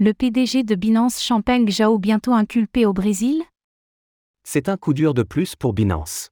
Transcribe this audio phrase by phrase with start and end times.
[0.00, 3.42] Le PDG de Binance Champagne Zhao bientôt inculpé au Brésil?
[4.44, 6.30] C'est un coup dur de plus pour Binance.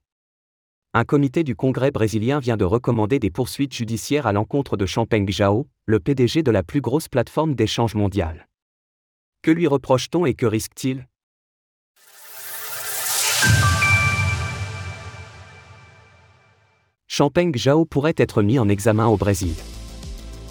[0.95, 5.29] Un comité du Congrès brésilien vient de recommander des poursuites judiciaires à l'encontre de Champagne
[5.29, 8.47] Zhao, le PDG de la plus grosse plateforme d'échange mondiale.
[9.43, 11.09] Que lui reproche-t-on et que risque-t-il?
[17.09, 19.57] Champagne Zhao pourrait être mis en examen au Brésil.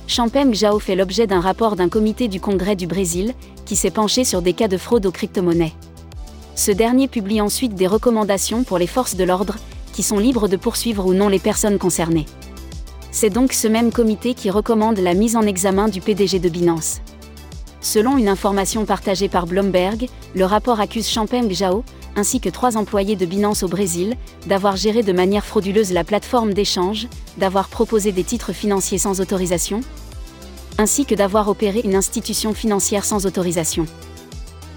[0.07, 3.33] Champagne Zhao fait l'objet d'un rapport d'un comité du Congrès du Brésil,
[3.65, 5.73] qui s'est penché sur des cas de fraude aux crypto-monnaies.
[6.55, 9.55] Ce dernier publie ensuite des recommandations pour les forces de l'ordre,
[9.93, 12.27] qui sont libres de poursuivre ou non les personnes concernées.
[13.11, 17.01] C'est donc ce même comité qui recommande la mise en examen du PDG de Binance.
[17.85, 21.83] Selon une information partagée par Bloomberg, le rapport accuse Champagne Zhao,
[22.15, 24.15] ainsi que trois employés de Binance au Brésil,
[24.47, 29.81] d'avoir géré de manière frauduleuse la plateforme d'échange, d'avoir proposé des titres financiers sans autorisation,
[30.79, 33.85] ainsi que d'avoir opéré une institution financière sans autorisation.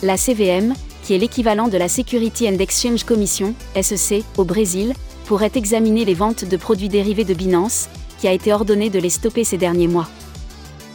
[0.03, 4.93] La CVM, qui est l'équivalent de la Security and Exchange Commission, SEC, au Brésil,
[5.25, 7.89] pourrait examiner les ventes de produits dérivés de Binance,
[8.21, 10.09] qui a été ordonné de les stopper ces derniers mois.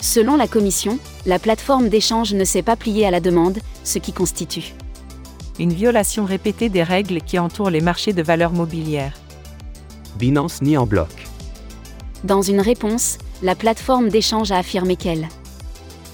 [0.04, 4.12] Selon la Commission, la plateforme d'échange ne s'est pas pliée à la demande, ce qui
[4.12, 4.74] constitue
[5.60, 9.14] une violation répétée des règles qui entourent les marchés de valeurs mobilières.
[10.18, 11.08] Binance nie en bloc.
[12.26, 15.30] Dans une réponse, la plateforme d'échange a affirmé qu'elle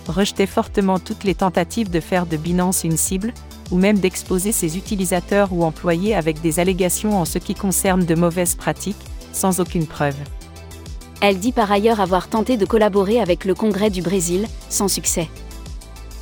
[0.08, 3.34] rejetait fortement toutes les tentatives de faire de Binance une cible,
[3.72, 8.16] ou même d'exposer ses utilisateurs ou employés avec des allégations en ce qui concerne de
[8.16, 9.04] mauvaises pratiques,
[9.34, 10.16] sans aucune preuve.
[11.22, 15.28] Elle dit par ailleurs avoir tenté de collaborer avec le Congrès du Brésil, sans succès.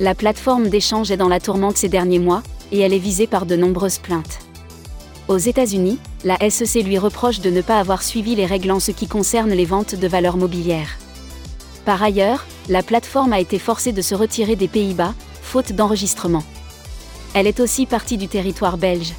[0.00, 3.46] La plateforme d'échange est dans la tourmente ces derniers mois, et elle est visée par
[3.46, 4.40] de nombreuses plaintes.
[5.28, 8.90] Aux États-Unis, la SEC lui reproche de ne pas avoir suivi les règles en ce
[8.90, 10.98] qui concerne les ventes de valeurs mobilières.
[11.84, 16.42] Par ailleurs, la plateforme a été forcée de se retirer des Pays-Bas, faute d'enregistrement.
[17.34, 19.14] Elle est aussi partie du territoire belge.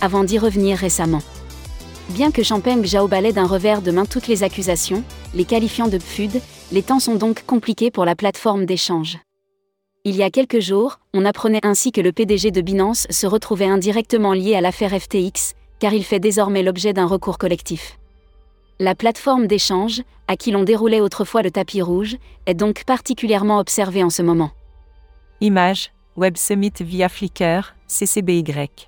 [0.00, 1.22] Avant d'y revenir récemment.
[2.10, 5.04] Bien que Champagne Zhao d'un revers de main toutes les accusations,
[5.34, 6.40] les qualifiant de PFUD,
[6.72, 9.18] les temps sont donc compliqués pour la plateforme d'échange.
[10.04, 13.66] Il y a quelques jours, on apprenait ainsi que le PDG de Binance se retrouvait
[13.66, 17.98] indirectement lié à l'affaire FTX, car il fait désormais l'objet d'un recours collectif.
[18.80, 22.16] La plateforme d'échange, à qui l'on déroulait autrefois le tapis rouge,
[22.46, 24.52] est donc particulièrement observée en ce moment.
[25.42, 28.87] Image, Web Summit via Flickr, CCBY.